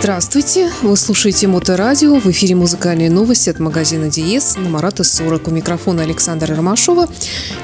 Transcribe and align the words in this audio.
Здравствуйте! 0.00 0.72
Вы 0.80 0.96
слушаете 0.96 1.46
Моторадио. 1.46 2.18
В 2.18 2.26
эфире 2.30 2.54
музыкальные 2.54 3.10
новости 3.10 3.50
от 3.50 3.58
магазина 3.58 4.08
Диес 4.08 4.56
на 4.56 4.70
Марата 4.70 5.04
40. 5.04 5.48
У 5.48 5.50
микрофона 5.50 6.04
Александра 6.04 6.56
Ромашова. 6.56 7.06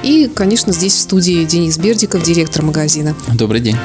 И, 0.03 0.31
конечно, 0.35 0.71
здесь 0.71 0.93
в 0.93 0.99
студии 0.99 1.43
Денис 1.45 1.79
Бердиков, 1.79 2.23
директор 2.23 2.63
магазина. 2.63 3.17
Добрый 3.33 3.63
день. 3.63 3.77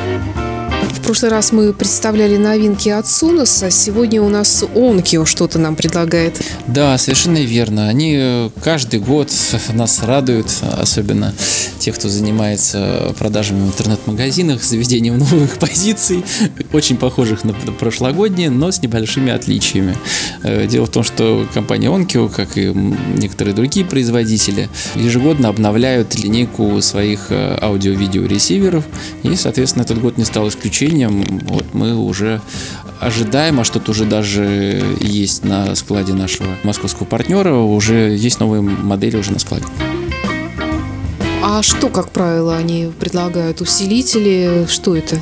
В 0.92 1.04
прошлый 1.04 1.32
раз 1.32 1.52
мы 1.52 1.74
представляли 1.74 2.38
новинки 2.38 2.90
от 2.90 3.08
Сунос, 3.08 3.64
а 3.64 3.72
сегодня 3.72 4.22
у 4.22 4.30
нас 4.30 4.64
Онкио 4.76 5.26
что-то 5.26 5.58
нам 5.58 5.76
предлагает. 5.76 6.42
Да, 6.68 6.98
совершенно 6.98 7.38
верно. 7.38 7.88
Они 7.88 8.16
э, 8.18 8.50
каждый 8.64 9.00
год 9.00 9.32
нас 9.74 10.04
радуют, 10.04 10.48
особенно 10.62 11.34
те, 11.80 11.92
кто 11.92 12.10
занимается 12.10 13.16
продажами 13.18 13.64
в 13.64 13.68
интернет-магазинах, 13.68 14.64
заведением 14.64 15.18
новых 15.18 15.58
позиций, 15.58 16.24
очень 16.74 16.98
похожих 16.98 17.44
на 17.46 17.54
прошлогодние, 17.54 18.50
но 18.50 18.72
с 18.72 18.82
небольшими 18.82 19.32
отличиями. 19.32 19.96
Э, 20.44 20.68
дело 20.68 20.86
в 20.86 20.92
том, 20.92 21.04
что 21.04 21.48
компания 21.54 21.88
Onkyo, 21.88 22.30
как 22.30 22.58
и 22.58 22.68
некоторые 22.68 23.54
другие 23.54 23.86
производители, 23.86 24.70
ежегодно 24.96 25.48
обновляют 25.50 26.16
линейку 26.16 26.82
своих 26.82 27.28
э, 27.30 27.58
аудио-видео 27.62 28.26
ресиверов, 28.26 28.84
и, 29.24 29.36
соответственно, 29.36 29.84
этот 29.84 30.00
год 30.00 30.18
не 30.18 30.26
стал 30.26 30.48
исключением 30.50 30.81
исключением 30.82 31.42
вот 31.48 31.74
мы 31.74 31.96
уже 31.96 32.42
ожидаем, 33.00 33.60
а 33.60 33.64
что-то 33.64 33.92
уже 33.92 34.06
даже 34.06 34.84
есть 35.00 35.44
на 35.44 35.76
складе 35.76 36.14
нашего 36.14 36.48
московского 36.64 37.06
партнера, 37.06 37.54
уже 37.54 38.16
есть 38.16 38.40
новые 38.40 38.62
модели 38.62 39.18
уже 39.18 39.32
на 39.32 39.40
складе. 39.40 39.66
А 41.44 41.62
что, 41.64 41.90
как 41.90 42.10
правило, 42.10 42.56
они 42.56 42.92
предлагают? 43.00 43.62
Усилители? 43.62 44.66
Что 44.70 44.96
это? 44.96 45.20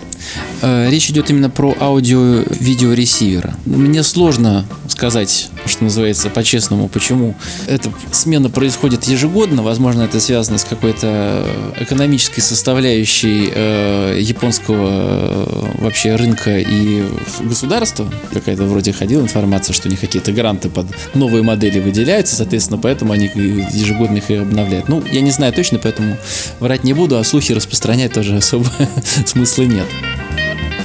Э, 0.62 0.90
речь 0.90 1.10
идет 1.10 1.29
именно 1.29 1.49
про 1.49 1.76
аудио-видеоресивера. 1.79 3.55
Мне 3.65 4.04
сложно 4.04 4.65
сказать, 4.88 5.49
что 5.65 5.85
называется, 5.85 6.29
по-честному, 6.29 6.90
почему 6.90 7.35
эта 7.68 7.90
смена 8.12 8.49
происходит 8.49 9.05
ежегодно. 9.05 9.63
Возможно, 9.63 10.02
это 10.02 10.20
связано 10.20 10.57
с 10.57 10.65
какой-то 10.65 11.46
экономической 11.80 12.41
составляющей 12.41 13.49
э, 13.54 14.20
японского 14.20 14.90
э, 14.90 15.82
вообще 15.82 16.15
рынка 16.15 16.60
и 16.60 17.05
государства. 17.40 18.12
Какая-то 18.34 18.63
вроде 18.63 18.91
ходила 18.91 19.21
информация, 19.21 19.74
что 19.74 19.87
у 19.87 19.91
них 19.91 20.02
какие-то 20.02 20.34
гранты 20.34 20.70
под 20.70 20.87
новые 21.13 21.43
модели 21.43 21.80
выделяются, 21.80 22.35
соответственно, 22.35 22.80
поэтому 22.80 23.13
они 23.13 23.27
ежегодно 23.27 24.18
их 24.18 24.30
и 24.30 24.35
обновляют. 24.35 24.90
Ну, 24.90 25.02
я 25.10 25.21
не 25.21 25.32
знаю 25.32 25.54
точно, 25.54 25.80
поэтому 25.80 26.18
врать 26.60 26.84
не 26.84 26.93
буду, 26.93 27.18
а 27.18 27.24
слухи 27.24 27.54
распространять 27.54 28.13
тоже 28.13 28.35
особо 28.35 28.70
смысла 29.26 29.63
нет. 29.63 29.87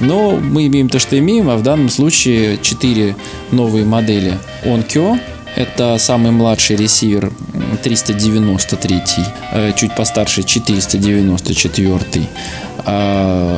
Но 0.07 0.37
мы 0.37 0.67
имеем 0.67 0.89
то, 0.89 0.99
что 0.99 1.19
имеем, 1.19 1.49
а 1.49 1.57
в 1.57 1.63
данном 1.63 1.89
случае 1.89 2.59
4 2.61 3.17
новые 3.53 3.85
модели 3.85 4.39
Onkyo. 4.65 5.19
Это 5.57 5.99
самый 5.99 6.33
младший 6.33 6.77
ресивер 6.77 7.31
393, 7.85 9.01
э, 9.53 9.73
чуть 9.77 9.95
постарше 9.95 10.43
494, 10.43 12.29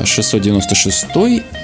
696 0.04 1.06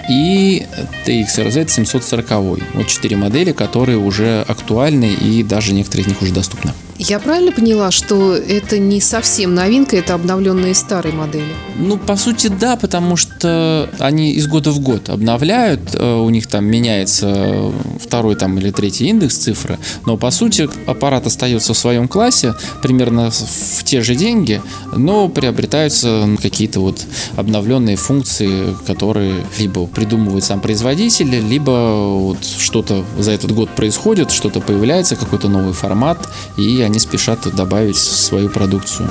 и 0.09 0.67
TXRZ 1.07 1.69
740. 1.69 2.31
Вот 2.75 2.87
четыре 2.87 3.17
модели, 3.17 3.53
которые 3.53 3.99
уже 3.99 4.43
актуальны 4.49 5.13
и 5.13 5.43
даже 5.43 5.75
некоторые 5.75 6.07
из 6.07 6.09
них 6.09 6.23
уже 6.23 6.33
доступны. 6.33 6.73
Я 7.05 7.19
правильно 7.19 7.51
поняла, 7.51 7.91
что 7.91 8.37
это 8.37 8.79
не 8.79 9.01
совсем 9.01 9.57
новинка, 9.57 9.97
это 9.97 10.15
обновленные 10.15 10.73
старые 10.73 11.13
модели? 11.13 11.53
Ну, 11.77 11.99
по 11.99 12.15
сути, 12.15 12.47
да, 12.47 12.77
потому 12.77 13.17
что 13.17 13.91
они 13.99 14.31
из 14.31 14.47
года 14.47 14.71
в 14.71 14.79
год 14.79 15.09
обновляют, 15.09 15.81
э, 15.95 16.15
у 16.15 16.31
них 16.31 16.47
там 16.47 16.65
меняется 16.65 17.73
второй 18.01 18.37
там 18.37 18.57
или 18.59 18.71
третий 18.71 19.09
индекс 19.09 19.37
цифры, 19.37 19.81
но 20.07 20.17
по 20.17 20.31
сути 20.31 20.69
аппарат 20.87 21.27
остается 21.27 21.75
в 21.75 21.77
своем 21.77 22.07
классе, 22.07 22.55
примерно 22.83 23.33
в 23.33 23.83
те 23.83 24.03
же 24.03 24.15
деньги, 24.15 24.63
но 24.95 25.29
приобретаются 25.29 26.29
какие-то 26.41 26.79
вот 26.79 27.01
обновленные 27.35 27.97
функции, 27.97 28.77
которые 28.87 29.45
либо 29.59 29.87
придумывает 29.87 30.45
сам 30.45 30.61
производитель, 30.61 31.35
либо 31.41 32.17
вот 32.17 32.45
что-то 32.45 33.05
за 33.19 33.33
этот 33.33 33.51
год 33.51 33.71
происходит, 33.71 34.31
что-то 34.31 34.61
появляется, 34.61 35.17
какой-то 35.17 35.49
новый 35.49 35.73
формат, 35.73 36.29
и 36.57 36.81
они 36.92 36.92
спешат 36.99 37.41
добавить 37.55 37.97
свою 37.97 38.49
продукцию. 38.49 39.09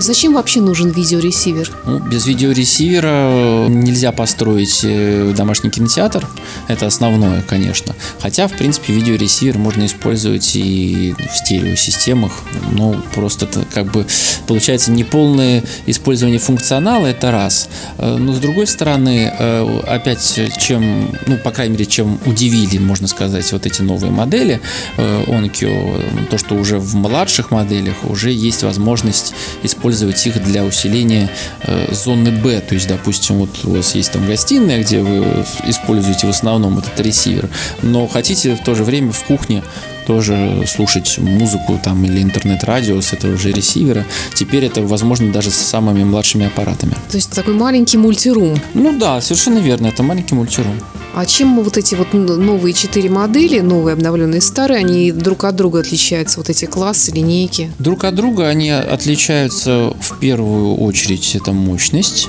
Зачем 0.00 0.34
вообще 0.34 0.60
нужен 0.60 0.90
видеоресивер? 0.90 1.70
Ну, 1.84 1.98
без 1.98 2.24
видеоресивера 2.26 3.66
нельзя 3.68 4.12
построить 4.12 4.80
э, 4.84 5.34
домашний 5.36 5.70
кинотеатр. 5.70 6.26
Это 6.68 6.86
основное, 6.86 7.42
конечно. 7.42 7.96
Хотя, 8.20 8.46
в 8.46 8.52
принципе, 8.52 8.92
видеоресивер 8.92 9.58
можно 9.58 9.86
использовать 9.86 10.54
и 10.54 11.14
в 11.18 11.36
стереосистемах. 11.36 12.32
Ну, 12.70 12.96
просто 13.14 13.46
это 13.46 13.64
как 13.72 13.90
бы 13.90 14.06
получается 14.46 14.92
неполное 14.92 15.64
использование 15.86 16.38
функционала, 16.38 17.06
это 17.06 17.32
раз. 17.32 17.68
Э, 17.98 18.16
но 18.16 18.32
с 18.32 18.38
другой 18.38 18.68
стороны, 18.68 19.32
э, 19.36 19.80
опять, 19.88 20.40
чем, 20.58 21.10
ну, 21.26 21.38
по 21.38 21.50
крайней 21.50 21.72
мере, 21.72 21.86
чем 21.86 22.20
удивили, 22.24 22.78
можно 22.78 23.08
сказать, 23.08 23.50
вот 23.52 23.66
эти 23.66 23.82
новые 23.82 24.12
модели 24.12 24.60
Onkyo, 24.96 26.28
то, 26.30 26.38
что 26.38 26.54
уже 26.54 26.78
в 26.78 26.94
младших 26.94 27.50
моделях 27.50 27.96
уже 28.04 28.30
есть 28.30 28.62
возможность 28.62 29.34
использовать 29.62 29.87
использовать 29.88 30.26
их 30.26 30.42
для 30.42 30.64
усиления 30.64 31.30
э, 31.62 31.92
зоны 31.92 32.30
Б. 32.30 32.60
То 32.60 32.74
есть, 32.74 32.88
допустим, 32.88 33.36
вот 33.36 33.50
у 33.64 33.74
вас 33.74 33.94
есть 33.94 34.12
там 34.12 34.26
гостиная, 34.26 34.82
где 34.82 35.00
вы 35.00 35.24
используете 35.66 36.26
в 36.26 36.30
основном 36.30 36.78
этот 36.78 37.00
ресивер, 37.00 37.48
но 37.82 38.06
хотите 38.06 38.54
в 38.54 38.62
то 38.62 38.74
же 38.74 38.84
время 38.84 39.12
в 39.12 39.24
кухне 39.24 39.62
тоже 40.08 40.64
слушать 40.66 41.18
музыку 41.18 41.78
там 41.84 42.02
или 42.06 42.22
интернет-радио 42.22 42.98
с 43.02 43.12
этого 43.12 43.36
же 43.36 43.52
ресивера. 43.52 44.06
Теперь 44.34 44.64
это 44.64 44.80
возможно 44.80 45.30
даже 45.30 45.50
с 45.50 45.56
самыми 45.56 46.02
младшими 46.02 46.46
аппаратами. 46.46 46.94
То 47.10 47.18
есть 47.18 47.30
такой 47.30 47.52
маленький 47.52 47.98
мультирум. 47.98 48.56
Ну 48.72 48.98
да, 48.98 49.20
совершенно 49.20 49.58
верно, 49.58 49.88
это 49.88 50.02
маленький 50.02 50.34
мультирум. 50.34 50.80
А 51.14 51.26
чем 51.26 51.60
вот 51.62 51.76
эти 51.76 51.94
вот 51.94 52.14
новые 52.14 52.72
четыре 52.72 53.10
модели, 53.10 53.60
новые, 53.60 53.94
обновленные, 53.94 54.40
старые, 54.40 54.78
они 54.78 55.10
друг 55.10 55.44
от 55.44 55.56
друга 55.56 55.80
отличаются, 55.80 56.38
вот 56.38 56.48
эти 56.48 56.66
классы, 56.66 57.10
линейки? 57.10 57.70
Друг 57.78 58.04
от 58.04 58.14
друга 58.14 58.46
они 58.46 58.70
отличаются 58.70 59.92
в 60.00 60.18
первую 60.20 60.76
очередь 60.76 61.34
это 61.34 61.52
мощность, 61.52 62.28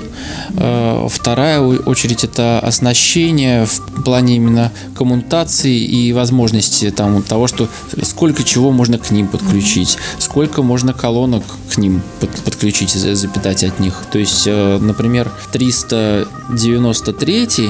э, 0.58 1.08
вторая 1.10 1.62
очередь 1.62 2.24
это 2.24 2.60
оснащение 2.60 3.66
в 3.66 4.04
плане 4.04 4.38
именно 4.38 4.72
коммутации 4.96 5.78
и 5.78 6.12
возможности 6.12 6.90
там, 6.90 7.22
того, 7.22 7.48
что 7.48 7.69
сколько 8.04 8.44
чего 8.44 8.72
можно 8.72 8.98
к 8.98 9.12
ним 9.12 9.28
подключить, 9.28 9.98
сколько 10.18 10.64
можно 10.64 10.94
колонок 10.94 11.44
к 11.74 11.78
ним 11.78 12.02
подключить, 12.20 12.92
запитать 12.92 13.64
от 13.64 13.80
них. 13.80 14.04
То 14.12 14.20
есть, 14.20 14.48
э, 14.48 14.78
например, 14.80 15.32
393 15.52 17.70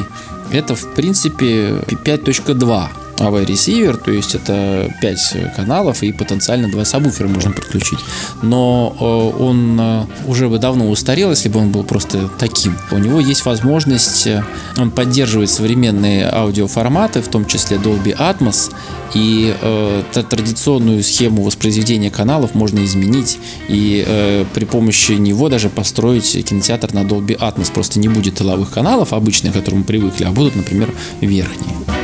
это 0.52 0.76
в 0.76 0.94
принципе 0.96 1.84
5.2 2.04 2.90
AV 3.20 3.46
ресивер, 3.46 3.98
то 3.98 4.12
есть 4.12 4.36
это 4.36 4.94
5 5.02 5.56
каналов 5.56 6.04
и 6.04 6.12
потенциально 6.12 6.70
2 6.70 6.86
сабвуфера 6.86 7.28
можно 7.28 7.52
подключить. 7.52 8.00
Но 8.42 8.96
э, 9.00 9.44
он 9.44 9.80
э, 9.80 10.06
уже 10.26 10.50
бы 10.50 10.60
давно 10.60 10.90
устарел, 10.90 11.32
если 11.32 11.50
бы 11.50 11.60
он 11.60 11.72
был 11.72 11.84
просто 11.84 12.30
таким. 12.40 12.76
У 12.92 12.98
него 12.98 13.20
есть 13.20 13.46
возможность, 13.46 14.28
э, 14.28 14.44
он 14.78 14.92
поддерживает 14.92 15.50
современные 15.50 16.30
аудиоформаты, 16.30 17.22
в 17.22 17.28
том 17.28 17.46
числе 17.46 17.78
Dolby 17.78 18.18
Atmos, 18.18 18.72
и 19.14 19.56
э, 19.60 20.04
традиционную 20.12 21.04
схему 21.04 21.44
воспроизведения 21.44 22.12
каналов 22.12 22.54
можно 22.54 22.84
изменить 22.86 23.40
и 23.68 24.04
э, 24.06 24.46
при 24.54 24.66
помощи 24.66 25.14
него 25.14 25.50
даже 25.50 25.70
построить 25.70 26.46
кинотеатр 26.48 26.94
на 26.94 27.00
Dolby 27.00 27.38
Atmos. 27.38 27.72
Просто 27.74 28.00
не 28.00 28.08
будет 28.08 28.36
тыловых 28.36 28.72
каналов 28.72 29.14
обычных, 29.14 29.54
к 29.54 29.56
которым 29.56 29.80
мы 29.80 29.86
привыкли, 29.86 30.26
а 30.26 30.32
будут, 30.32 30.56
например, 30.56 30.94
верхние. 31.22 31.99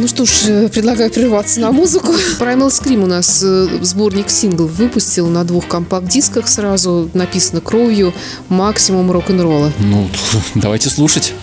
Ну 0.00 0.08
что 0.08 0.24
ж, 0.24 0.30
э, 0.46 0.68
предлагаю 0.70 1.10
прерваться 1.10 1.60
на 1.60 1.72
музыку. 1.72 2.14
Primal 2.38 2.68
Scream 2.68 3.04
у 3.04 3.06
нас 3.06 3.42
э, 3.44 3.68
сборник 3.82 4.30
синглов 4.30 4.70
выпустил 4.70 5.28
на 5.28 5.44
двух 5.44 5.68
компакт-дисках 5.68 6.48
сразу. 6.48 7.10
Написано 7.12 7.60
кровью 7.60 8.14
максимум 8.48 9.10
рок-н-ролла. 9.12 9.70
Ну, 9.78 10.08
давайте 10.54 10.88
слушать. 10.88 11.34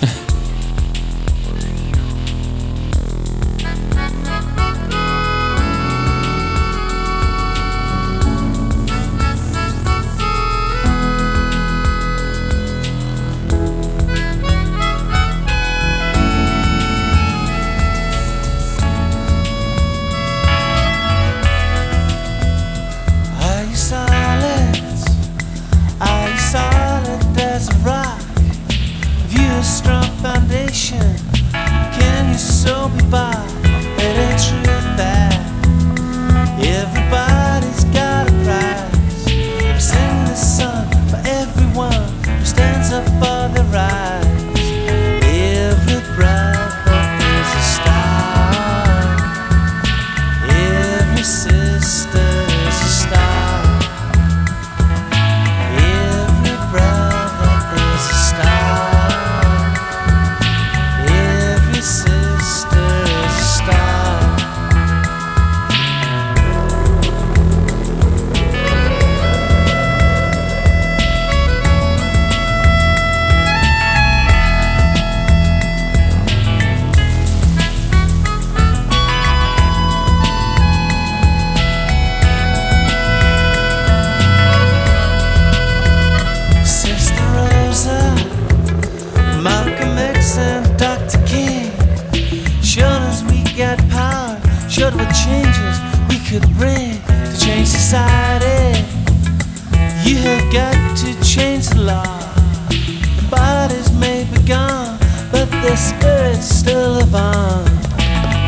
skirts 105.88 106.46
still 106.46 106.98
of 107.02 107.16
on 107.16 107.68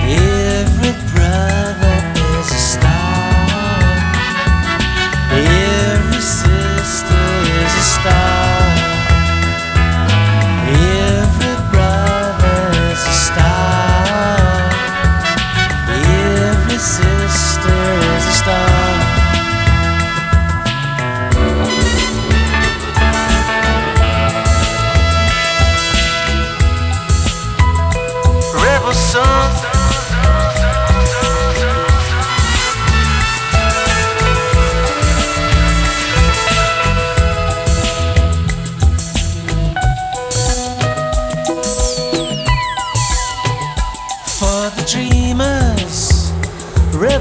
every 0.07 0.94
breath. 1.12 1.69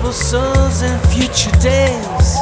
Rebel 0.09 0.13
souls 0.13 0.83
in 0.83 0.99
future 1.11 1.51
days. 1.61 2.37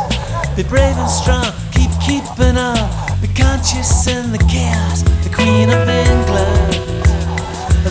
Be 0.55 0.63
brave 0.63 0.97
and 0.97 1.11
strong, 1.11 1.53
keep 1.73 1.91
keeping 2.01 2.57
up. 2.57 3.21
Be 3.21 3.29
conscious 3.29 4.07
in 4.07 4.31
the 4.31 4.39
chaos, 4.39 5.03
the 5.25 5.31
Queen 5.35 5.69
of 5.71 5.89
England. 5.89 6.75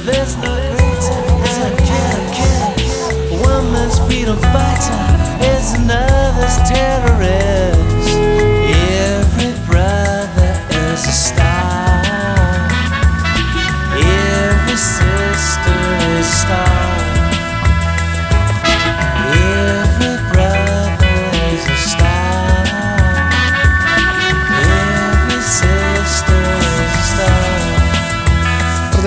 There's 0.06 0.38
no 0.38 0.56
greater 0.56 1.20
than 1.44 1.74
a 1.74 1.78
killer 1.88 2.26
king. 2.38 3.42
One 3.42 3.74
man's 3.74 4.00
freedom 4.08 4.38
fighter 4.38 4.98
is 5.44 5.74
another's 5.74 6.58
terrorist. 6.70 7.75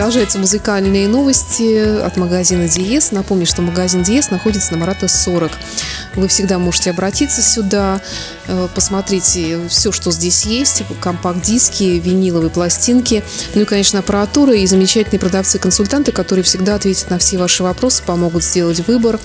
Продолжаются 0.09 0.39
музыкальные 0.39 1.07
новости 1.07 2.01
от 2.03 2.17
магазина 2.17 2.67
Диес. 2.67 3.13
Напомню, 3.13 3.45
что 3.45 3.61
магазин 3.61 4.03
Диес 4.03 4.31
находится 4.31 4.73
на 4.73 4.79
Марата 4.79 5.07
40. 5.07 5.53
Вы 6.15 6.29
всегда 6.29 6.59
можете 6.59 6.93
обратиться 6.93 7.43
сюда, 7.43 8.01
э, 8.47 8.69
посмотреть 8.75 9.39
все, 9.69 9.93
что 9.93 10.11
здесь 10.11 10.47
есть. 10.47 10.83
Компакт-диски, 11.03 12.01
виниловые 12.03 12.49
пластинки. 12.49 13.23
Ну 13.55 13.61
и, 13.61 13.65
конечно, 13.67 13.99
аппаратура 13.99 14.55
и 14.55 14.67
замечательные 14.67 15.21
продавцы-консультанты, 15.21 16.11
которые 16.11 16.43
всегда 16.43 16.77
ответят 16.77 17.11
на 17.11 17.19
все 17.19 17.37
ваши 17.37 17.63
вопросы, 17.63 18.03
помогут 18.03 18.43
сделать 18.43 18.81
выбор 18.89 19.21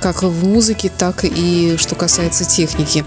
как 0.00 0.22
в 0.22 0.46
музыке, 0.46 0.90
так 0.96 1.24
и 1.24 1.76
что 1.78 1.94
касается 1.94 2.44
техники. 2.44 3.04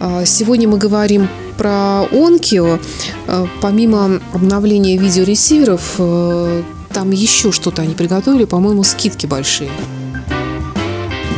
А, 0.00 0.24
Сегодня 0.24 0.68
мы 0.68 0.78
говорим 0.78 1.28
про 1.56 2.04
Onkyo. 2.12 2.80
Э, 3.26 3.46
Помимо 3.60 4.20
обновления 4.32 4.96
видеоресиверов, 4.96 5.94
э, 5.98 6.62
там 6.92 7.10
еще 7.10 7.52
что-то 7.52 7.82
они 7.82 7.94
приготовили, 7.94 8.44
по-моему, 8.44 8.82
скидки 8.84 9.26
большие. 9.26 9.70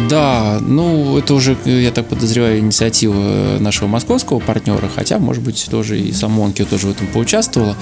Да, 0.08 0.58
ну 0.61 1.19
это 1.19 1.35
уже, 1.35 1.56
я 1.64 1.91
так 1.91 2.06
подозреваю, 2.06 2.58
инициатива 2.58 3.58
нашего 3.58 3.88
московского 3.88 4.38
партнера, 4.38 4.88
хотя, 4.94 5.19
может 5.19 5.43
быть, 5.43 5.67
тоже 5.70 5.99
и 5.99 6.12
сам 6.12 6.32
Монки 6.32 6.64
тоже 6.64 6.88
в 6.88 6.91
этом 6.91 7.06
поучаствовала. 7.08 7.76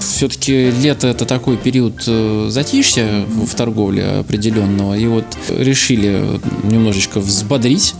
Все-таки 0.00 0.70
лето 0.70 1.06
это 1.06 1.24
такой 1.24 1.56
период 1.56 2.02
э, 2.06 2.46
затишья 2.50 3.24
в 3.26 3.54
торговле 3.54 4.04
определенного, 4.20 4.94
и 4.94 5.06
вот 5.06 5.24
решили 5.48 6.40
немножечко 6.64 7.20
взбодрить 7.20 7.94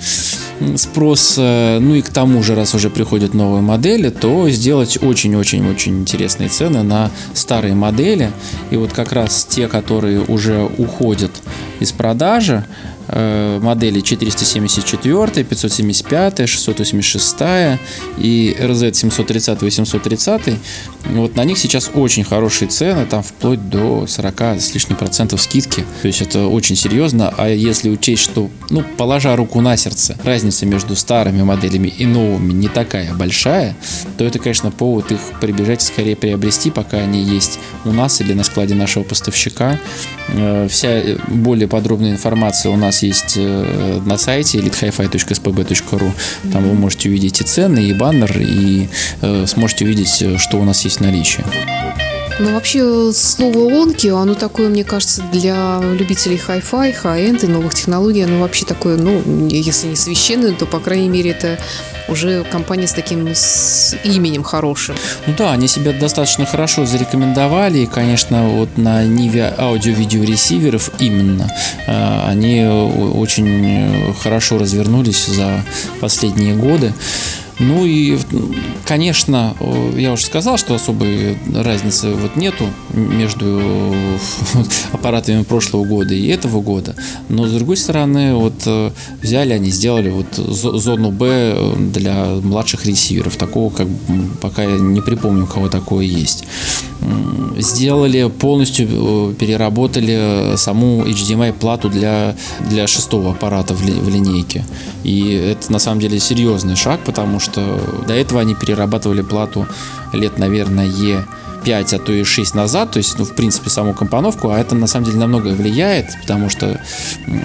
спрос, 0.76 1.36
э, 1.38 1.78
ну 1.80 1.94
и 1.94 2.02
к 2.02 2.08
тому 2.08 2.42
же, 2.42 2.54
раз 2.54 2.74
уже 2.74 2.90
приходят 2.90 3.34
новые 3.34 3.62
модели, 3.62 4.10
то 4.10 4.48
сделать 4.50 4.98
очень-очень-очень 5.02 6.00
интересные 6.00 6.48
цены 6.48 6.82
на 6.82 7.10
старые 7.34 7.74
модели. 7.74 8.30
И 8.70 8.76
вот 8.76 8.92
как 8.92 9.12
раз 9.12 9.46
те, 9.48 9.68
которые 9.68 10.20
уже 10.20 10.68
уходят 10.78 11.30
из 11.80 11.92
продажи, 11.92 12.64
э, 12.64 12.91
модели 13.08 14.00
474, 14.00 15.44
575, 15.44 16.48
686 16.48 17.36
и 18.18 18.56
RZ 18.58 18.94
730 18.94 19.62
830. 19.62 20.54
Вот 21.10 21.36
на 21.36 21.44
них 21.44 21.58
сейчас 21.58 21.90
очень 21.94 22.24
хорошие 22.24 22.68
цены, 22.68 23.06
там 23.06 23.22
вплоть 23.22 23.68
до 23.68 24.06
40 24.06 24.40
с 24.60 24.74
лишним 24.74 24.96
процентов 24.96 25.40
скидки. 25.40 25.84
То 26.00 26.08
есть 26.08 26.22
это 26.22 26.46
очень 26.46 26.76
серьезно. 26.76 27.32
А 27.36 27.48
если 27.48 27.90
учесть, 27.90 28.22
что, 28.22 28.50
ну, 28.70 28.84
положа 28.96 29.34
руку 29.36 29.60
на 29.60 29.76
сердце, 29.76 30.16
разница 30.22 30.66
между 30.66 30.96
старыми 30.96 31.42
моделями 31.42 31.88
и 31.88 32.06
новыми 32.06 32.52
не 32.52 32.68
такая 32.68 33.12
большая, 33.14 33.76
то 34.16 34.24
это, 34.24 34.38
конечно, 34.38 34.70
повод 34.70 35.12
их 35.12 35.20
прибежать 35.40 35.82
и 35.82 35.86
скорее 35.86 36.16
приобрести, 36.16 36.70
пока 36.70 36.98
они 36.98 37.22
есть 37.22 37.58
у 37.84 37.92
нас 37.92 38.20
или 38.20 38.32
на 38.32 38.44
складе 38.44 38.74
нашего 38.74 39.04
поставщика. 39.04 39.78
Э, 40.28 40.68
Вся 40.68 40.88
э, 40.88 41.16
более 41.28 41.68
подробная 41.68 42.10
информация 42.10 42.70
у 42.70 42.76
нас 42.76 43.02
есть 43.02 43.34
э, 43.36 44.00
на 44.04 44.18
сайте 44.18 44.58
elitehifi.spb.ru. 44.58 46.12
Там 46.52 46.68
вы 46.68 46.74
можете 46.74 47.08
увидеть 47.08 47.40
и 47.40 47.44
цены, 47.44 47.80
и 47.80 47.92
баннер, 47.92 48.36
и 48.38 48.88
сможете 49.46 49.84
увидеть, 49.84 50.24
что 50.38 50.58
у 50.58 50.64
нас 50.64 50.84
есть 50.84 50.98
в 50.98 51.00
наличии. 51.00 51.44
Ну, 52.38 52.54
вообще, 52.54 53.12
слово 53.12 53.70
Onkyo, 53.70 54.20
оно 54.20 54.34
такое, 54.34 54.68
мне 54.68 54.84
кажется, 54.84 55.22
для 55.32 55.80
любителей 55.80 56.38
хай-фай, 56.38 56.92
хай-энд 56.92 57.44
и 57.44 57.46
новых 57.46 57.74
технологий, 57.74 58.22
оно 58.22 58.40
вообще 58.40 58.64
такое, 58.64 58.96
ну, 58.96 59.48
если 59.48 59.88
не 59.88 59.96
священное, 59.96 60.52
то, 60.52 60.66
по 60.66 60.80
крайней 60.80 61.08
мере, 61.08 61.30
это 61.30 61.58
уже 62.08 62.44
компания 62.44 62.86
с 62.86 62.92
таким 62.92 63.28
с 63.28 63.94
именем 64.04 64.42
хорошим. 64.42 64.96
Ну 65.26 65.34
да, 65.36 65.52
они 65.52 65.68
себя 65.68 65.92
достаточно 65.92 66.46
хорошо 66.46 66.84
зарекомендовали, 66.84 67.80
и, 67.80 67.86
конечно, 67.86 68.48
вот 68.48 68.76
на 68.76 69.04
ниве 69.04 69.52
аудио-видеоресиверов 69.56 70.90
именно 70.98 71.50
э, 71.86 72.20
они 72.28 72.60
э, 72.60 72.70
очень 72.70 73.64
э, 73.64 74.12
хорошо 74.14 74.58
развернулись 74.58 75.26
за 75.26 75.64
последние 76.00 76.54
годы. 76.54 76.92
Ну 77.58 77.84
и, 77.84 78.18
конечно, 78.86 79.54
я 79.96 80.12
уже 80.12 80.24
сказал, 80.24 80.56
что 80.58 80.74
особой 80.74 81.36
разницы 81.54 82.10
вот 82.12 82.34
нету 82.36 82.64
между 82.92 83.60
аппаратами 84.92 85.42
прошлого 85.42 85.84
года 85.84 86.14
и 86.14 86.26
этого 86.28 86.60
года. 86.60 86.94
Но 87.28 87.46
с 87.46 87.52
другой 87.52 87.76
стороны, 87.76 88.34
вот 88.34 88.54
э, 88.66 88.90
взяли 89.20 89.52
они, 89.52 89.70
сделали 89.70 90.10
вот 90.10 90.26
зо- 90.36 90.76
зону 90.78 91.10
Б 91.12 91.26
э, 91.28 91.74
для 91.78 92.24
младших 92.42 92.86
ресиверов. 92.86 93.36
Такого 93.36 93.70
как 93.72 93.86
пока 94.40 94.64
я 94.64 94.78
не 94.78 95.00
припомню, 95.00 95.44
у 95.44 95.46
кого 95.46 95.68
такое 95.68 96.04
есть. 96.04 96.44
Сделали 97.58 98.28
полностью, 98.28 98.88
э, 98.90 99.34
переработали 99.38 100.56
саму 100.56 101.04
HDMI 101.04 101.52
плату 101.52 101.88
для, 101.90 102.34
для 102.68 102.86
шестого 102.86 103.32
аппарата 103.32 103.74
в, 103.74 103.84
ли- 103.84 103.92
в 103.92 104.08
линейке. 104.08 104.64
И 105.04 105.32
это 105.34 105.70
на 105.70 105.78
самом 105.78 106.00
деле 106.00 106.18
серьезный 106.18 106.76
шаг, 106.76 107.00
потому 107.04 107.40
что 107.40 107.51
до 107.60 108.14
этого 108.14 108.40
они 108.40 108.54
перерабатывали 108.54 109.22
плату 109.22 109.66
лет, 110.12 110.38
наверное, 110.38 110.90
5, 111.64 111.94
а 111.94 111.98
то 111.98 112.12
и 112.12 112.24
6 112.24 112.54
назад, 112.54 112.90
то 112.92 112.98
есть, 112.98 113.18
ну, 113.18 113.24
в 113.24 113.34
принципе, 113.34 113.70
саму 113.70 113.94
компоновку, 113.94 114.50
а 114.50 114.58
это 114.58 114.74
на 114.74 114.86
самом 114.86 115.06
деле 115.06 115.18
на 115.18 115.26
многое 115.28 115.54
влияет, 115.54 116.06
потому 116.22 116.50
что 116.50 116.80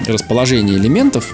расположение 0.08 0.76
элементов 0.78 1.26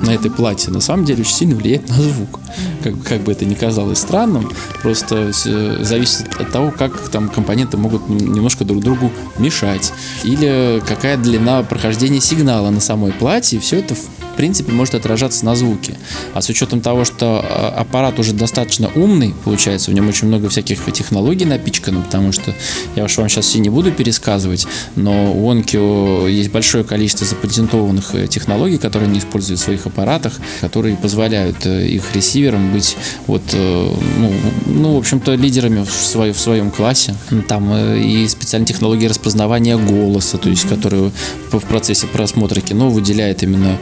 на 0.00 0.10
этой 0.14 0.30
плате 0.30 0.70
на 0.70 0.80
самом 0.80 1.04
деле 1.04 1.22
очень 1.22 1.34
сильно 1.34 1.56
влияет 1.56 1.88
на 1.88 1.96
звук. 1.96 2.38
Как, 2.84 3.02
как 3.02 3.20
бы 3.22 3.32
это 3.32 3.44
ни 3.44 3.54
казалось 3.54 3.98
странным, 3.98 4.48
просто 4.80 5.32
с- 5.32 5.78
зависит 5.84 6.28
от 6.40 6.52
того, 6.52 6.70
как 6.70 7.08
там 7.08 7.28
компоненты 7.28 7.76
могут 7.76 8.08
немножко 8.08 8.64
друг 8.64 8.80
другу 8.84 9.10
мешать. 9.38 9.92
Или 10.22 10.80
какая 10.86 11.16
длина 11.16 11.64
прохождения 11.64 12.20
сигнала 12.20 12.70
на 12.70 12.78
самой 12.80 13.10
плате, 13.10 13.56
и 13.56 13.58
все 13.58 13.80
это 13.80 13.96
принципе 14.38 14.70
может 14.70 14.94
отражаться 14.94 15.44
на 15.44 15.56
звуке. 15.56 15.94
А 16.32 16.40
с 16.40 16.48
учетом 16.48 16.80
того, 16.80 17.04
что 17.04 17.44
э, 17.44 17.80
аппарат 17.80 18.20
уже 18.20 18.32
достаточно 18.32 18.88
умный, 18.94 19.34
получается, 19.44 19.90
в 19.90 19.94
нем 19.94 20.08
очень 20.08 20.28
много 20.28 20.48
всяких 20.48 20.78
технологий 20.92 21.44
напичкано, 21.44 22.02
потому 22.02 22.30
что 22.30 22.54
я 22.94 23.02
уж 23.04 23.16
вам 23.18 23.28
сейчас 23.28 23.46
все 23.46 23.58
не 23.58 23.68
буду 23.68 23.90
пересказывать, 23.90 24.68
но 24.94 25.32
у 25.32 25.52
Onkyo 25.52 26.30
есть 26.30 26.52
большое 26.52 26.84
количество 26.84 27.26
запатентованных 27.26 28.14
э, 28.14 28.28
технологий, 28.28 28.78
которые 28.78 29.08
они 29.08 29.18
используют 29.18 29.58
в 29.58 29.64
своих 29.64 29.86
аппаратах, 29.86 30.34
которые 30.60 30.96
позволяют 30.96 31.66
э, 31.66 31.88
их 31.88 32.14
ресиверам 32.14 32.72
быть 32.72 32.96
вот, 33.26 33.42
ну, 33.52 34.32
ну 34.66 34.94
в 34.94 34.98
общем-то, 34.98 35.34
лидерами 35.34 35.84
в, 35.84 35.90
свой, 35.90 36.30
в 36.30 36.38
своем 36.38 36.70
классе. 36.70 37.14
Там 37.48 37.74
и 37.74 38.28
специальные 38.28 38.68
технологии 38.68 39.06
распознавания 39.06 39.76
голоса, 39.76 40.38
то 40.38 40.48
есть, 40.48 40.68
которые 40.68 41.10
в 41.50 41.60
процессе 41.60 42.06
просмотра 42.06 42.60
кино 42.60 42.88
выделяет 42.88 43.42
именно 43.42 43.78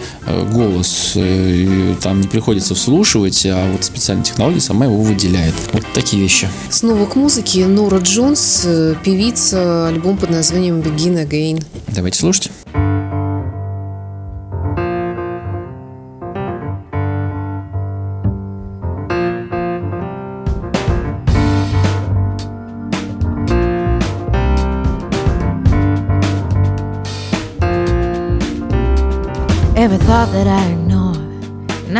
голос. 0.47 1.13
И 1.17 1.95
там 2.01 2.21
не 2.21 2.29
приходится 2.29 2.75
вслушивать, 2.75 3.47
а 3.47 3.71
вот 3.71 3.85
специальная 3.85 4.25
технология 4.25 4.61
сама 4.61 4.87
его 4.87 5.01
выделяет. 5.01 5.55
Вот 5.73 5.85
такие 5.95 6.23
вещи. 6.23 6.49
Снова 6.71 7.07
к 7.07 7.17
музыке. 7.17 7.67
Нора 7.67 7.99
Джонс, 7.99 8.63
э, 8.65 8.95
певица, 9.05 9.89
альбом 9.89 10.17
под 10.17 10.31
названием 10.31 10.81
Begin 10.81 11.27
Again. 11.27 11.63
Давайте 11.89 12.19
слушать. 12.19 12.51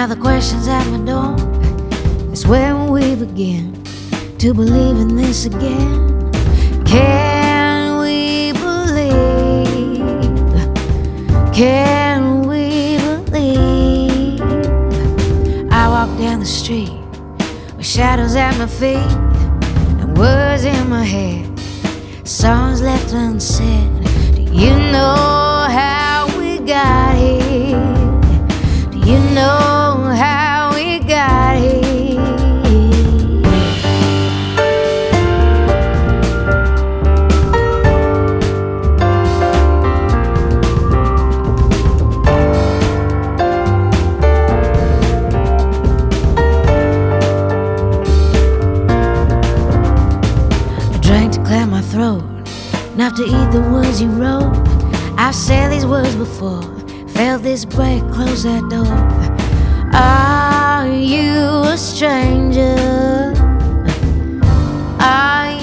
Now 0.07 0.15
the 0.15 0.21
questions 0.21 0.69
at 0.69 0.87
my 0.87 0.99
door. 0.99 1.35
It's 2.31 2.47
where 2.47 2.77
we 2.77 3.17
begin 3.17 3.83
to 4.39 4.55
believe 4.55 4.97
in 4.99 5.17
this 5.17 5.47
again. 5.47 6.31
Can 6.85 7.99
we 7.99 8.53
believe? 8.53 9.99
Can 11.53 12.47
we 12.47 12.99
believe? 13.25 14.41
I 15.73 15.89
walk 15.89 16.17
down 16.19 16.39
the 16.41 16.47
street 16.47 16.93
with 17.77 17.87
shadows 17.87 18.37
at 18.37 18.57
my 18.59 18.67
feet 18.67 19.11
and 20.01 20.17
words 20.17 20.65
in 20.65 20.89
my 20.89 21.05
head, 21.05 21.59
songs 22.25 22.81
left 22.81 23.13
unsaid. 23.13 23.91
Do 24.37 24.43
you 24.43 24.73
know 24.93 25.67
how 25.81 26.29
we 26.39 26.59
got 26.59 27.17
here? 27.17 27.81
Do 28.93 28.99
you 28.99 29.19
know 29.35 29.76
eat 53.27 53.51
the 53.51 53.61
words 53.73 54.01
you 54.01 54.09
wrote. 54.09 54.53
I've 55.19 55.35
said 55.35 55.71
these 55.73 55.87
words 55.87 56.15
before, 56.15 56.63
felt 57.09 57.43
this 57.43 57.65
break, 57.65 58.03
close 58.13 58.45
that 58.45 58.63
door. 58.69 58.87
Are 59.93 60.89
you 60.89 61.63
a 61.73 61.77
stranger? 61.77 62.77
Are 65.01 65.56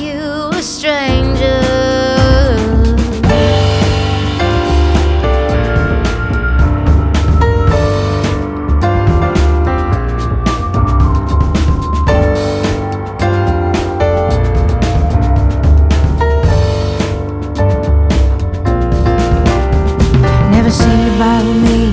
To 20.74 21.20
bother 21.20 21.54
me. 21.54 21.92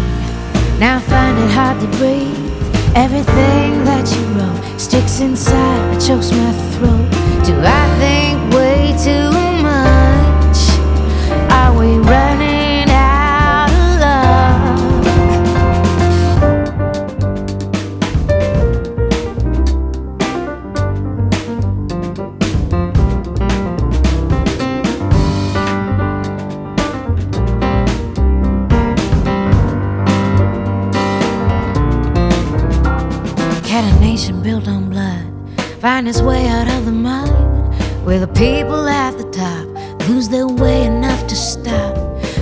Now 0.81 0.97
I 0.97 1.01
find 1.01 1.39
it 1.39 1.51
hard 1.51 1.79
to 1.81 1.87
breathe. 1.99 2.35
Everything 2.97 3.85
that 3.85 4.05
you 4.11 4.23
wrote 4.35 4.81
sticks 4.81 5.21
inside, 5.21 6.01
chokes 6.01 6.33
my 6.33 6.53
throat. 6.73 7.09
Do 7.45 7.55
I 7.61 7.85
think 8.01 8.55
way 8.55 8.97
too 9.05 9.30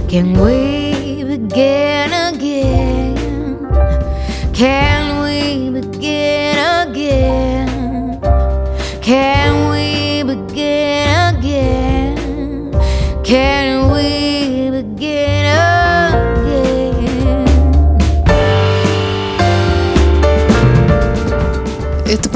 Can 0.08 0.32
we 0.40 0.77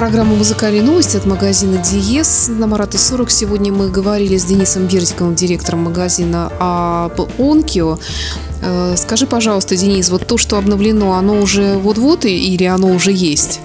программа 0.03 0.35
«Музыкальные 0.35 0.83
новости» 0.83 1.17
от 1.17 1.27
магазина 1.27 1.79
«Диез» 1.79 2.49
на 2.49 2.67
Марата 2.67 2.99
40. 2.99 3.31
Сегодня 3.31 3.73
мы 3.73 3.89
говорили 3.89 4.37
с 4.37 4.45
Денисом 4.45 4.89
Бердиковым, 4.89 5.37
директором 5.37 5.85
магазина 5.85 6.51
об 6.59 7.21
Онкио. 7.39 8.01
Э, 8.63 8.97
Скажи, 8.97 9.29
пожалуйста, 9.29 9.77
Денис, 9.77 10.11
вот 10.11 10.27
то, 10.27 10.39
что 10.39 10.59
обновлено, 10.59 11.13
оно 11.13 11.41
уже 11.41 11.77
вот-вот 11.77 12.25
или 12.25 12.65
оно 12.65 12.89
уже 12.89 13.13
есть? 13.13 13.61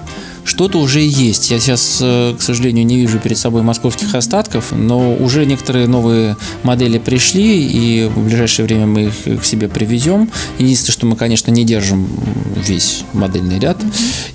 Что-то 0.48 0.80
уже 0.80 1.02
есть. 1.02 1.52
Я 1.52 1.60
сейчас, 1.60 2.00
э, 2.02 2.34
к 2.40 2.42
сожалению, 2.42 2.86
не 2.86 2.96
вижу 2.96 3.20
перед 3.20 3.38
собой 3.38 3.64
московских 3.64 4.16
остатков, 4.16 4.72
но 4.72 5.14
уже 5.14 5.46
некоторые 5.46 5.88
новые 5.88 6.38
модели 6.64 7.00
пришли, 7.00 7.64
и 7.64 8.06
в 8.08 8.26
ближайшее 8.26 8.66
время 8.66 8.88
мы 8.88 9.04
их 9.08 9.42
к 9.42 9.44
себе 9.44 9.68
привезем. 9.68 10.32
Единственное, 10.58 10.94
что 10.94 11.06
мы, 11.06 11.16
конечно, 11.18 11.52
не 11.52 11.66
держим 11.66 12.08
весь 12.66 13.04
модельный 13.12 13.60
ряд. 13.60 13.78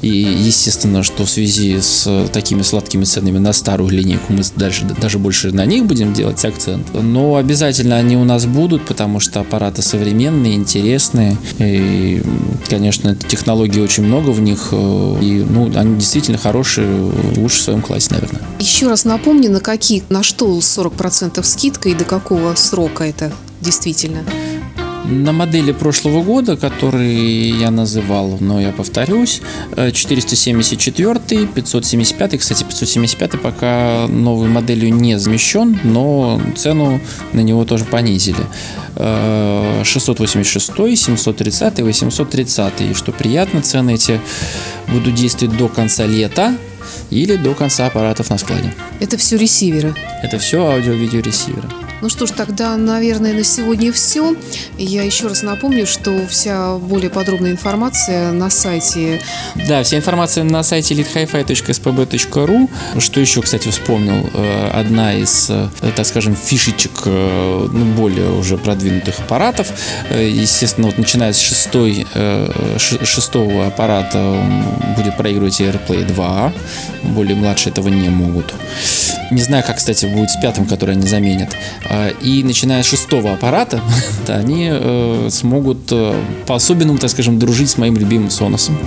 И, 0.02 0.08
естественно, 0.08 1.02
что 1.02 1.24
в 1.24 1.30
связи 1.30 1.80
с 1.80 2.28
такими 2.32 2.62
сладкими 2.62 3.04
ценами 3.04 3.38
на 3.38 3.54
старую 3.54 3.90
линейку 3.90 4.32
мы 4.34 4.42
дальше, 4.54 4.84
даже 5.00 5.18
больше 5.18 5.50
на 5.52 5.64
них 5.64 5.86
будем 5.86 6.12
делать 6.12 6.44
акцент. 6.44 6.88
Но 6.92 7.36
обязательно 7.36 7.96
они 7.96 8.16
у 8.16 8.24
нас 8.24 8.44
будут, 8.44 8.84
потому 8.84 9.18
что 9.18 9.40
аппараты 9.40 9.80
современные, 9.80 10.56
интересные. 10.56 11.38
И, 11.58 12.22
конечно, 12.68 13.16
технологий 13.16 13.80
очень 13.80 14.04
много 14.04 14.30
в 14.30 14.40
них. 14.42 14.68
э, 14.72 15.18
И 15.22 15.44
ну, 15.48 15.70
они 15.74 16.01
действительно 16.02 16.38
хорошие, 16.38 17.12
лучше 17.36 17.58
в 17.58 17.62
своем 17.62 17.80
классе, 17.80 18.08
наверное. 18.10 18.42
Еще 18.58 18.88
раз 18.88 19.04
напомни, 19.04 19.48
на 19.48 19.60
какие, 19.60 20.02
на 20.08 20.22
что 20.22 20.58
40% 20.58 21.42
скидка 21.44 21.88
и 21.88 21.94
до 21.94 22.04
какого 22.04 22.54
срока 22.56 23.04
это 23.04 23.32
действительно? 23.60 24.24
На 25.04 25.32
модели 25.32 25.72
прошлого 25.72 26.22
года, 26.22 26.56
которые 26.56 27.50
я 27.50 27.70
называл, 27.70 28.36
но 28.38 28.60
я 28.60 28.70
повторюсь, 28.70 29.42
э, 29.76 29.90
474, 29.90 31.46
575, 31.46 32.38
кстати, 32.38 32.62
575 32.62 33.40
пока 33.40 34.06
новой 34.08 34.48
моделью 34.48 34.94
не 34.94 35.18
замещен, 35.18 35.78
но 35.82 36.40
цену 36.56 37.00
на 37.32 37.40
него 37.40 37.64
тоже 37.64 37.84
понизили. 37.84 38.46
Э, 38.94 39.82
686, 39.84 40.96
730, 40.96 41.80
830. 41.80 42.80
И 42.82 42.94
что 42.94 43.10
приятно, 43.10 43.62
цены 43.62 43.94
эти 43.94 44.20
будут 44.88 45.14
действовать 45.14 45.56
до 45.56 45.68
конца 45.68 46.06
лета 46.06 46.56
или 47.10 47.36
до 47.36 47.54
конца 47.54 47.86
аппаратов 47.86 48.30
на 48.30 48.38
складе. 48.38 48.74
Это 49.00 49.16
все 49.16 49.36
ресиверы. 49.36 49.94
Это 50.22 50.38
все 50.38 50.64
аудио-видеоресиверы. 50.64 51.68
Ну 52.02 52.08
что 52.08 52.26
ж, 52.26 52.32
тогда, 52.32 52.76
наверное, 52.76 53.32
на 53.32 53.44
сегодня 53.44 53.92
все. 53.92 54.34
Я 54.76 55.04
еще 55.04 55.28
раз 55.28 55.42
напомню, 55.42 55.86
что 55.86 56.26
вся 56.26 56.76
более 56.78 57.10
подробная 57.10 57.52
информация 57.52 58.32
на 58.32 58.50
сайте. 58.50 59.22
Да, 59.68 59.84
вся 59.84 59.98
информация 59.98 60.42
на 60.42 60.64
сайте 60.64 60.94
elitehifi.spb.ru. 60.94 62.68
Что 62.98 63.20
еще, 63.20 63.40
кстати, 63.40 63.68
вспомнил, 63.68 64.28
э, 64.34 64.70
одна 64.74 65.14
из, 65.14 65.46
э, 65.48 65.68
так 65.94 66.04
скажем, 66.04 66.34
фишечек 66.34 67.02
э, 67.04 67.68
ну, 67.72 67.84
более 67.94 68.32
уже 68.32 68.58
продвинутых 68.58 69.20
аппаратов. 69.20 69.68
Естественно, 70.10 70.88
вот 70.88 70.98
начиная 70.98 71.32
с 71.32 71.38
шестой, 71.38 72.04
шестого 72.78 73.68
аппарата 73.68 74.42
будет 74.96 75.16
проигрывать 75.16 75.60
AirPlay 75.60 76.04
2. 76.04 76.52
Более 77.04 77.36
младшие 77.36 77.70
этого 77.70 77.86
не 77.86 78.08
могут. 78.08 78.52
Не 79.30 79.40
знаю, 79.40 79.64
как, 79.64 79.76
кстати, 79.76 80.04
будет 80.04 80.30
с 80.30 80.36
пятым, 80.36 80.66
который 80.66 80.94
они 80.94 81.06
заменят. 81.06 81.56
А, 81.94 82.08
и 82.08 82.42
начиная 82.42 82.82
с 82.82 82.86
шестого 82.86 83.34
аппарата, 83.34 83.82
они 84.26 84.70
э, 84.72 85.28
смогут 85.30 85.92
э, 85.92 86.14
по-особенному, 86.46 86.98
так 86.98 87.10
скажем, 87.10 87.38
дружить 87.38 87.68
с 87.68 87.76
моим 87.76 87.98
любимым 87.98 88.30
Соносом. 88.30 88.78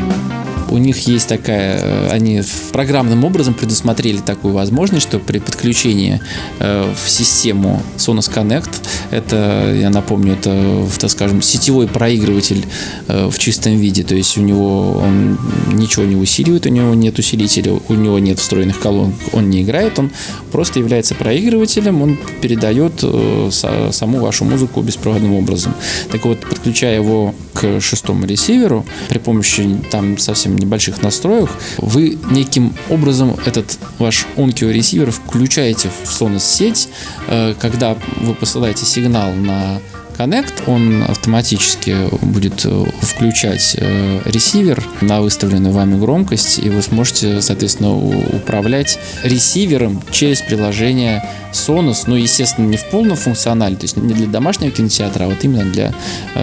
У 0.70 0.78
них 0.78 0.98
есть 1.08 1.28
такая, 1.28 1.80
э, 1.80 2.10
они 2.10 2.42
программным 2.72 3.24
образом 3.24 3.54
предусмотрели 3.54 4.18
такую 4.18 4.54
возможность, 4.54 5.08
что 5.08 5.20
при 5.20 5.40
подключении 5.40 6.20
э, 6.60 6.94
в 6.94 7.10
систему 7.10 7.82
Sonos 7.98 8.32
Connect, 8.34 8.70
это, 9.12 9.74
я 9.80 9.90
напомню, 9.90 10.34
это, 10.34 10.88
так 11.00 11.10
скажем, 11.10 11.42
сетевой 11.42 11.88
проигрыватель 11.88 12.66
э, 13.08 13.30
в 13.30 13.38
чистом 13.38 13.78
виде, 13.78 14.04
то 14.04 14.16
есть 14.16 14.38
у 14.38 14.42
него 14.42 14.94
он 14.94 15.38
ничего 15.74 16.06
не 16.06 16.16
усиливает, 16.16 16.66
у 16.66 16.70
него 16.70 16.94
нет 16.96 17.20
усилителя, 17.20 17.80
у 17.88 17.94
него 17.94 18.20
нет 18.20 18.40
встроенных 18.40 18.80
колонок, 18.80 19.16
он 19.34 19.50
не 19.50 19.62
играет, 19.62 20.00
он 20.00 20.12
просто 20.52 20.80
является 20.80 21.16
проигрывателем, 21.16 22.02
он 22.02 22.18
передает 22.42 23.04
саму 23.52 24.20
вашу 24.20 24.46
музыку 24.46 24.82
беспроводным 24.82 25.34
образом. 25.34 25.74
Так 26.12 26.26
вот, 26.26 26.40
подключая 26.40 26.96
его 26.96 27.34
к 27.54 27.80
шестому 27.80 28.26
ресиверу 28.26 28.86
при 29.10 29.18
помощи 29.18 29.80
там 29.92 30.18
совсем 30.18 30.55
небольших 30.58 31.02
настроек, 31.02 31.50
вы 31.78 32.18
неким 32.32 32.74
образом 32.90 33.36
этот 33.46 33.78
ваш 34.00 34.26
Onkyo 34.36 34.72
ресивер 34.72 35.12
включаете 35.12 35.90
в 35.90 36.10
Sonos 36.10 36.40
сеть, 36.40 36.90
э, 37.28 37.54
когда 37.60 37.98
вы 38.18 38.34
посылаете 38.34 38.86
сигнал 38.86 39.34
на 39.34 39.80
Connect, 40.18 40.64
он 40.68 41.04
автоматически 41.04 41.96
будет 42.22 42.66
э, 42.66 42.86
включать 43.02 43.76
э, 43.78 44.22
ресивер 44.26 44.82
на 45.02 45.22
выставленную 45.22 45.74
вами 45.74 46.00
громкость, 46.00 46.60
и 46.60 46.70
вы 46.70 46.82
сможете, 46.82 47.42
соответственно, 47.42 47.96
управлять 47.96 48.98
ресивером 49.24 50.02
через 50.12 50.42
приложение 50.42 51.22
Sonos, 51.52 52.04
ну, 52.08 52.16
естественно, 52.16 52.68
не 52.68 52.78
в 52.78 52.86
полном 52.86 53.18
функционале, 53.18 53.76
то 53.76 53.84
есть 53.84 53.98
не 53.98 54.14
для 54.14 54.28
домашнего 54.28 54.72
кинотеатра, 54.72 55.26
а 55.26 55.28
вот 55.28 55.44
именно 55.44 55.66
для 55.66 55.94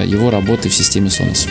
его 0.04 0.30
работы 0.30 0.68
в 0.68 0.74
системе 0.74 1.08
Sonos. 1.08 1.48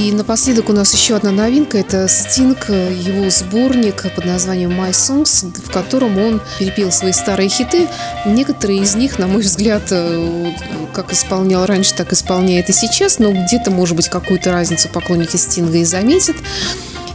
И 0.00 0.12
напоследок 0.12 0.70
у 0.70 0.72
нас 0.72 0.94
еще 0.94 1.16
одна 1.16 1.30
новинка. 1.30 1.76
Это 1.76 2.08
Стинг, 2.08 2.70
его 2.70 3.28
сборник 3.28 4.02
под 4.14 4.24
названием 4.24 4.70
My 4.70 4.92
Songs, 4.92 5.52
в 5.62 5.70
котором 5.70 6.16
он 6.16 6.40
перепел 6.58 6.90
свои 6.90 7.12
старые 7.12 7.50
хиты. 7.50 7.86
Некоторые 8.24 8.80
из 8.80 8.94
них, 8.94 9.18
на 9.18 9.26
мой 9.26 9.42
взгляд, 9.42 9.82
э, 9.90 10.52
как 10.94 11.12
исполнял 11.12 11.66
раньше, 11.66 11.94
так 11.94 12.14
исполняет 12.14 12.70
и 12.70 12.72
сейчас, 12.72 13.18
но 13.18 13.30
где-то, 13.30 13.70
может 13.70 13.94
быть, 13.94 14.08
какую-то 14.08 14.50
разницу 14.50 14.88
поклонники 14.88 15.36
Стинга 15.36 15.76
и 15.76 15.84
заметят. 15.84 16.36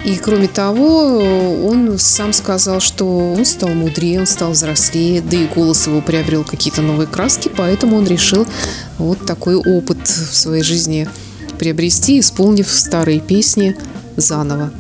И 0.03 0.15
кроме 0.17 0.47
того, 0.47 1.65
он 1.65 1.97
сам 1.97 2.33
сказал, 2.33 2.81
что 2.81 3.33
он 3.33 3.45
стал 3.45 3.69
мудрее, 3.69 4.19
он 4.19 4.27
стал 4.27 4.51
взрослее, 4.51 5.21
да 5.21 5.35
и 5.35 5.47
голос 5.47 5.87
его 5.87 6.01
приобрел 6.01 6.43
какие-то 6.43 6.83
новые 6.83 7.07
краски, 7.07 7.49
поэтому 7.49 7.97
он 7.97 8.05
решил 8.05 8.45
вот 8.99 9.25
такой 9.25 9.55
опыт 9.55 10.07
в 10.07 10.35
своей 10.35 10.61
жизни 10.61 11.09
приобрести, 11.55 12.19
исполнив 12.19 12.69
старые 12.69 13.19
песни 13.19 13.75
заново. 14.17 14.71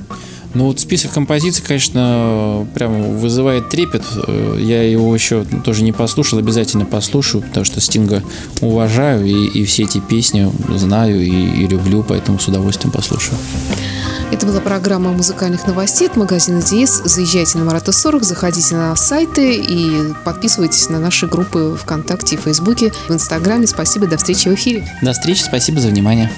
Ну 0.55 0.67
вот 0.67 0.79
список 0.79 1.11
композиций, 1.11 1.61
конечно, 1.67 2.65
прям 2.73 3.17
вызывает 3.17 3.69
трепет. 3.69 4.03
Э, 4.25 4.57
я 4.57 4.83
его 4.83 5.13
еще 5.13 5.43
тоже 5.65 5.83
не 5.83 5.91
послушал, 5.91 6.39
обязательно 6.39 6.85
послушаю, 6.85 7.43
потому 7.43 7.65
что 7.65 7.81
Стинга 7.81 8.23
уважаю 8.61 9.25
и, 9.25 9.47
и 9.47 9.65
все 9.65 9.83
эти 9.83 9.99
песни 9.99 10.49
знаю 10.73 11.21
и, 11.21 11.29
и 11.29 11.67
люблю, 11.67 12.05
поэтому 12.07 12.39
с 12.39 12.47
удовольствием 12.47 12.93
послушаю. 12.93 13.37
Это 14.31 14.45
была 14.47 14.59
программа 14.59 15.11
музыкальных 15.11 15.67
новостей 15.67 16.07
от 16.07 16.17
магазина 16.17 16.61
Диес. 16.61 17.01
Заезжайте 17.05 17.57
на 17.57 17.65
Марата 17.65 17.91
40, 17.91 18.23
заходите 18.23 18.75
на 18.75 18.95
сайты 18.95 19.55
и 19.55 20.13
подписывайтесь 20.23 20.89
на 20.89 20.99
наши 20.99 21.27
группы 21.27 21.77
ВКонтакте 21.81 22.35
и 22.35 22.37
Фейсбуке, 22.37 22.91
в 23.07 23.13
Инстаграме. 23.13 23.67
Спасибо, 23.67 24.07
до 24.07 24.17
встречи 24.17 24.49
в 24.49 24.55
эфире. 24.55 24.87
До 25.01 25.13
встречи, 25.13 25.43
спасибо 25.43 25.79
за 25.79 25.89
внимание. 25.89 26.31